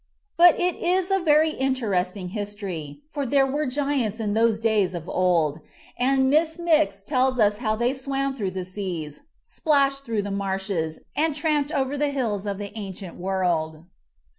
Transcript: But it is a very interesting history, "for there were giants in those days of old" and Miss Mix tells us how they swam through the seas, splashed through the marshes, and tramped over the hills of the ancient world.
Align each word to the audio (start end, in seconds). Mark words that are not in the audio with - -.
But 0.35 0.59
it 0.59 0.77
is 0.77 1.11
a 1.11 1.19
very 1.19 1.51
interesting 1.51 2.29
history, 2.29 3.01
"for 3.11 3.23
there 3.23 3.45
were 3.45 3.67
giants 3.67 4.19
in 4.19 4.33
those 4.33 4.57
days 4.57 4.95
of 4.95 5.07
old" 5.07 5.59
and 5.95 6.27
Miss 6.27 6.57
Mix 6.57 7.03
tells 7.03 7.39
us 7.39 7.57
how 7.57 7.75
they 7.75 7.93
swam 7.93 8.35
through 8.35 8.49
the 8.57 8.65
seas, 8.65 9.21
splashed 9.43 10.03
through 10.03 10.23
the 10.23 10.31
marshes, 10.31 11.01
and 11.15 11.35
tramped 11.35 11.71
over 11.71 11.99
the 11.99 12.09
hills 12.09 12.47
of 12.47 12.57
the 12.57 12.75
ancient 12.75 13.15
world. 13.17 13.83